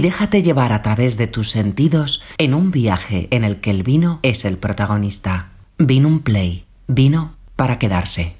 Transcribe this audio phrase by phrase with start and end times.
[0.00, 4.20] Déjate llevar a través de tus sentidos en un viaje en el que el vino
[4.22, 5.48] es el protagonista.
[5.76, 6.66] Vino un play.
[6.86, 8.36] Vino para quedarse.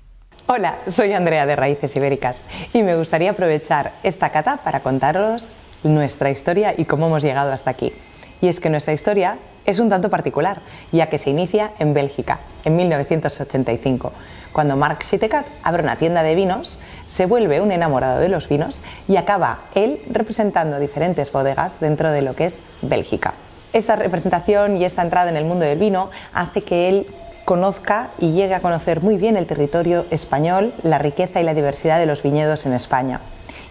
[0.47, 5.51] Hola, soy Andrea de Raíces Ibéricas y me gustaría aprovechar esta cata para contaros
[5.83, 7.93] nuestra historia y cómo hemos llegado hasta aquí.
[8.41, 10.61] Y es que nuestra historia es un tanto particular,
[10.93, 14.13] ya que se inicia en Bélgica, en 1985,
[14.53, 18.81] cuando Marc Schittekat abre una tienda de vinos, se vuelve un enamorado de los vinos
[19.07, 23.35] y acaba él representando diferentes bodegas dentro de lo que es Bélgica.
[23.73, 27.07] Esta representación y esta entrada en el mundo del vino hace que él
[27.45, 31.99] conozca y llegue a conocer muy bien el territorio español, la riqueza y la diversidad
[31.99, 33.21] de los viñedos en España.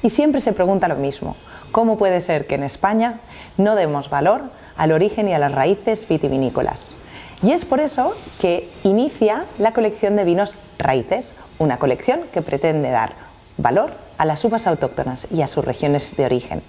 [0.04, 1.36] Y siempre se pregunta lo mismo,
[1.72, 3.20] ¿cómo puede ser que en España
[3.58, 6.98] no demos valor al origen y a las raíces vitivinícolas?
[7.44, 12.90] Y es por eso que inicia la colección de vinos Raíces, una colección que pretende
[12.90, 13.14] dar
[13.58, 16.62] valor a las uvas autóctonas y a sus regiones de origen.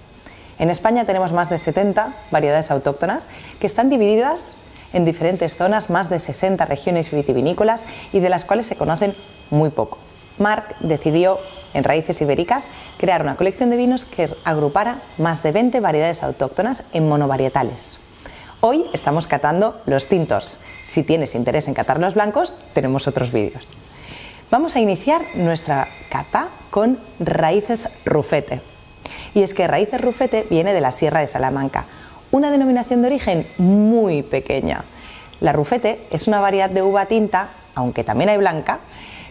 [0.57, 3.27] En España tenemos más de 70 variedades autóctonas
[3.59, 4.57] que están divididas
[4.93, 9.15] en diferentes zonas, más de 60 regiones vitivinícolas y de las cuales se conocen
[9.51, 9.99] muy poco.
[10.37, 11.37] Marc decidió
[11.73, 16.83] en Raíces Ibéricas crear una colección de vinos que agrupara más de 20 variedades autóctonas
[16.93, 17.99] en monovarietales.
[18.61, 20.57] Hoy estamos catando los tintos.
[20.81, 23.65] Si tienes interés en catar los blancos, tenemos otros vídeos.
[24.51, 28.61] Vamos a iniciar nuestra cata con raíces rufete.
[29.33, 31.85] Y es que raíces rufete viene de la Sierra de Salamanca,
[32.31, 34.83] una denominación de origen muy pequeña.
[35.39, 38.79] La rufete es una variedad de uva tinta, aunque también hay blanca,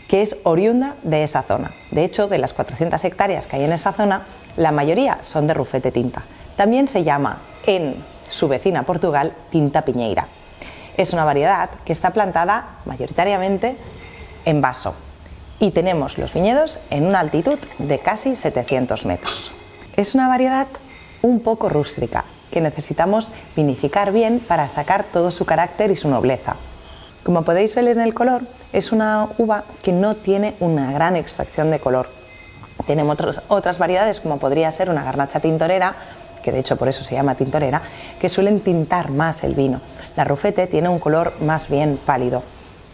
[0.09, 1.73] que es oriunda de esa zona.
[1.91, 4.23] De hecho, de las 400 hectáreas que hay en esa zona,
[4.57, 6.25] la mayoría son de rufete tinta.
[6.57, 10.27] También se llama en su vecina Portugal tinta piñeira.
[10.97, 13.77] Es una variedad que está plantada mayoritariamente
[14.45, 14.95] en vaso,
[15.61, 19.53] y tenemos los viñedos en una altitud de casi 700 metros.
[19.97, 20.69] Es una variedad
[21.23, 26.57] un poco rústica que necesitamos vinificar bien para sacar todo su carácter y su nobleza.
[27.23, 31.71] Como podéis ver en el color, es una uva que no tiene una gran extracción
[31.71, 32.09] de color.
[32.87, 35.97] Tenemos otras variedades como podría ser una garnacha tintorera,
[36.43, 37.83] que de hecho por eso se llama tintorera,
[38.19, 39.81] que suelen tintar más el vino.
[40.17, 42.43] La rufete tiene un color más bien pálido.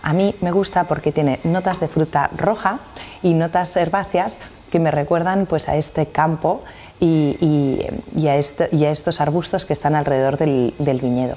[0.03, 2.81] A mí me gusta porque tiene notas de fruta roja
[3.23, 6.63] y notas herbáceas que me recuerdan pues, a este campo
[6.99, 7.79] y,
[8.27, 11.37] a, estos arbustos que están alrededor del viñedo.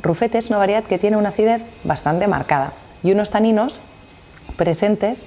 [0.00, 2.72] Rufete es una variedad que tiene una acidez bastante marcada
[3.02, 3.80] y unos taninos
[4.56, 5.26] presentes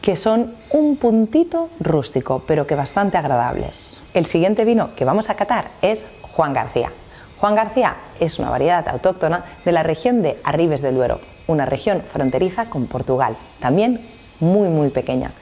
[0.00, 4.02] que son un puntito rústico, pero que bastante agradables.
[4.12, 6.92] El siguiente vino que vamos a catar es Juan García.
[7.38, 12.02] Juan García es una variedad autóctona de la región de Arribes del Duero, una región
[12.02, 14.06] fronteriza con Portugal, también
[14.40, 15.32] muy muy pequeña.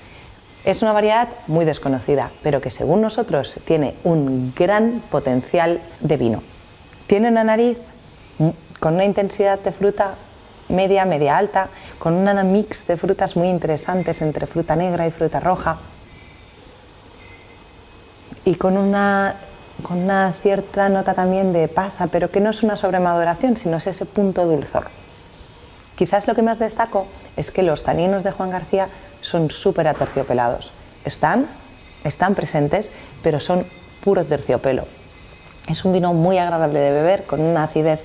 [0.64, 6.42] Es una variedad muy desconocida, pero que según nosotros tiene un gran potencial de vino.
[7.08, 7.78] Tiene una nariz
[8.80, 10.14] con una intensidad de fruta
[10.68, 15.40] media, media alta, con una mix de frutas muy interesantes entre fruta negra y fruta
[15.40, 15.78] roja
[18.44, 19.36] y con una,
[19.82, 23.86] con una cierta nota también de pasa, pero que no es una sobremaduración, sino es
[23.86, 24.86] ese punto dulzor.
[25.94, 27.06] Quizás lo que más destaco
[27.36, 28.88] es que los taninos de Juan García
[29.20, 30.72] son súper aterciopelados.
[31.04, 31.46] Están,
[32.02, 32.90] están presentes,
[33.22, 33.66] pero son
[34.02, 34.86] puro terciopelo.
[35.68, 38.02] Es un vino muy agradable de beber, con una acidez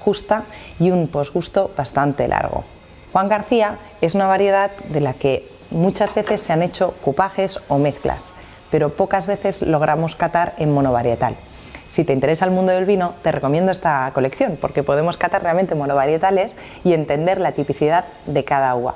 [0.00, 0.44] justa
[0.78, 2.64] y un posgusto bastante largo.
[3.12, 7.78] Juan García es una variedad de la que muchas veces se han hecho cupajes o
[7.78, 8.32] mezclas,
[8.70, 11.36] pero pocas veces logramos catar en monovarietal.
[11.86, 15.74] Si te interesa el mundo del vino, te recomiendo esta colección porque podemos catar realmente
[15.74, 16.54] monovarietales
[16.84, 18.94] y entender la tipicidad de cada uva.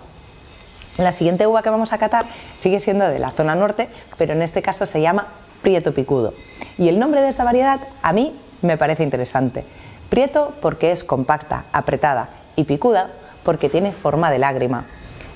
[0.99, 2.27] La siguiente uva que vamos a catar
[2.57, 3.89] sigue siendo de la zona norte,
[4.19, 5.29] pero en este caso se llama
[5.63, 6.35] Prieto Picudo.
[6.77, 9.65] Y el nombre de esta variedad a mí me parece interesante.
[10.13, 13.11] Prieto porque es compacta, apretada y picuda
[13.45, 14.85] porque tiene forma de lágrima.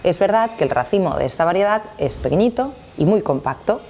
[0.05, 3.81] Es verdad que el racimo de esta variedad es pequeñito y muy compacto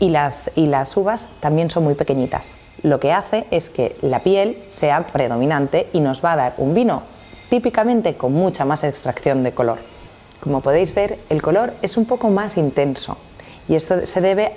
[0.00, 2.52] y las, y las uvas también son muy pequeñitas
[2.82, 6.74] lo que hace es que la piel sea predominante y nos va a dar un
[6.74, 7.02] vino
[7.50, 9.78] típicamente con mucha más extracción de color.
[10.40, 13.16] Como podéis ver, el color es un poco más intenso
[13.68, 14.52] y esto se debe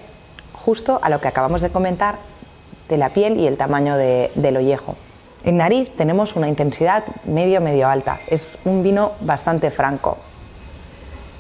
[0.53, 2.19] justo a lo que acabamos de comentar
[2.89, 4.95] de la piel y el tamaño del ollejo.
[5.43, 10.17] En nariz tenemos una intensidad medio-medio alta, es un vino bastante franco.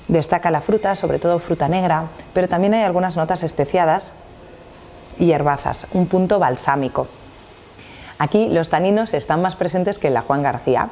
[0.07, 4.11] Destaca la fruta, sobre todo fruta negra, pero también hay algunas notas especiadas
[5.19, 7.07] y herbazas, un punto balsámico.
[8.17, 10.89] Aquí los taninos están más presentes que en la Juan García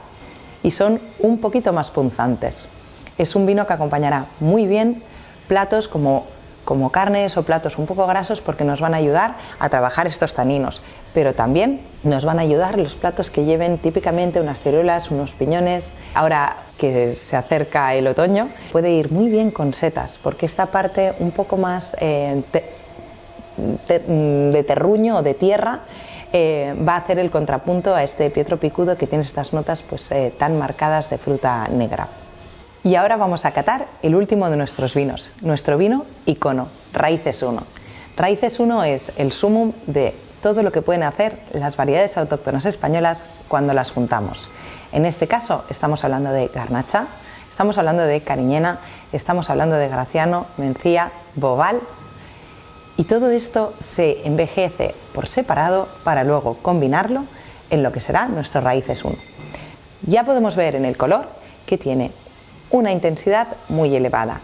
[0.62, 2.70] y son un poquito más punzantes.
[3.18, 5.04] Es un vino que acompañará muy bien
[5.48, 6.26] platos como
[6.70, 10.36] como carnes o platos un poco grasos porque nos van a ayudar a trabajar estos
[10.36, 10.84] taninos,
[11.16, 15.94] pero también nos van a ayudar los platos que lleven típicamente unas ciruelas, unos piñones.
[16.14, 21.16] Ahora que se acerca el otoño, puede ir muy bien con setas porque esta parte
[21.18, 22.44] un poco más eh,
[23.58, 25.80] de terruño o de tierra
[26.32, 30.12] eh, va a hacer el contrapunto a este Pietro Picudo que tiene estas notas pues,
[30.12, 32.29] eh, tan marcadas de fruta negra.
[32.82, 37.62] Y ahora vamos a catar el último de nuestros vinos, nuestro vino icono, Raíces 1.
[38.16, 43.26] Raíces 1 es el sumum de todo lo que pueden hacer las variedades autóctonas españolas
[43.50, 44.50] cuando las juntamos.
[44.94, 47.08] En este caso estamos hablando de garnacha,
[47.50, 48.80] estamos hablando de cariñena,
[49.12, 51.82] estamos hablando de graciano, mencía, bobal
[52.96, 57.26] y todo esto se envejece por separado para luego combinarlo
[57.70, 59.18] en lo que será nuestro raíces 1.
[60.04, 61.28] Ya podemos ver en el color
[61.66, 62.12] que tiene
[62.72, 64.42] una intensidad muy elevada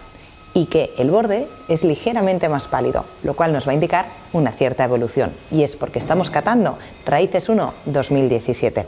[0.54, 4.52] y que el borde es ligeramente más pálido, lo cual nos va a indicar una
[4.52, 5.34] cierta evolución.
[5.52, 8.86] Y es porque estamos catando Raíces 1 2017.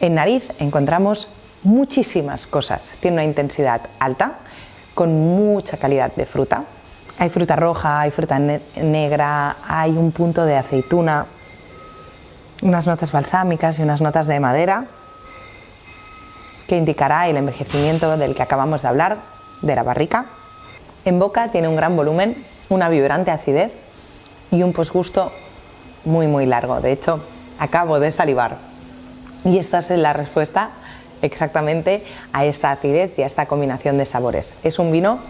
[0.00, 1.28] En nariz encontramos
[1.64, 2.94] muchísimas cosas.
[3.00, 4.38] Tiene una intensidad alta,
[4.94, 6.64] con mucha calidad de fruta,
[7.18, 11.26] hay fruta roja, hay fruta negra, hay un punto de aceituna,
[12.62, 14.86] unas notas balsámicas y unas notas de madera
[16.66, 19.18] que indicará el envejecimiento del que acabamos de hablar,
[19.60, 20.26] de la barrica.
[21.04, 23.72] En boca tiene un gran volumen, una vibrante acidez
[24.50, 25.32] y un posgusto
[26.04, 26.80] muy muy largo.
[26.80, 27.20] De hecho,
[27.58, 28.58] acabo de salivar.
[29.44, 30.70] Y esta es la respuesta
[31.22, 34.52] exactamente a esta acidez y a esta combinación de sabores.
[34.62, 35.20] Es un vino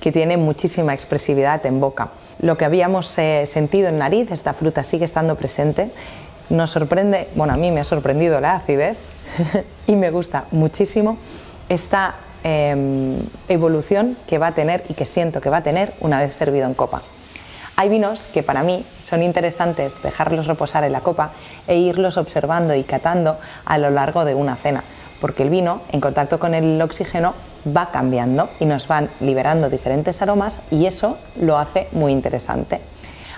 [0.00, 2.10] que tiene muchísima expresividad en boca.
[2.40, 5.90] Lo que habíamos eh, sentido en nariz, esta fruta sigue estando presente.
[6.50, 8.98] Nos sorprende, bueno, a mí me ha sorprendido la acidez
[9.86, 11.18] y me gusta muchísimo
[11.68, 13.18] esta em,
[13.48, 16.66] evolución que va a tener y que siento que va a tener una vez servido
[16.66, 17.02] en copa.
[17.76, 21.32] Hay vinos que para mí son interesantes dejarlos reposar en la copa
[21.66, 24.84] e irlos observando y catando a lo largo de una cena,
[25.20, 27.34] porque el vino, en contacto con el oxígeno,
[27.66, 32.80] va cambiando y nos van liberando diferentes aromas y eso lo hace muy interesante.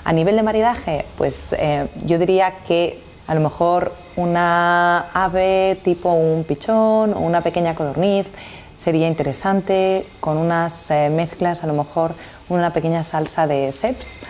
[0.07, 6.13] A nivel de maridaje, pues eh, yo diría que a lo mejor una ave tipo
[6.13, 8.29] un pichón o una pequeña codorniz
[8.77, 12.15] sería interesante con unas eh, mezclas, a lo mejor
[12.49, 14.21] una pequeña salsa de seps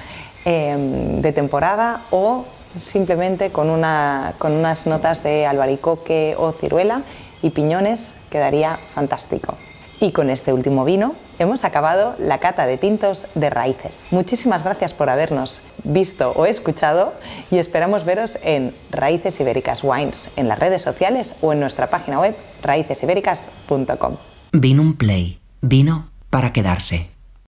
[0.46, 2.46] em, de temporada o
[2.80, 7.02] simplemente con, una, con unas notas de albaricoque o ciruela
[7.42, 9.58] y piñones quedaría fantástico.
[10.00, 14.06] Y con este último vino hemos acabado la cata de tintos de raíces.
[14.10, 17.14] Muchísimas gracias por habernos visto o escuchado
[17.50, 22.20] y esperamos veros en Raíces Ibéricas Wines en las redes sociales o en nuestra página
[22.20, 24.16] web raícesibéricas.com.
[24.52, 27.15] Vino un play, vino para quedarse.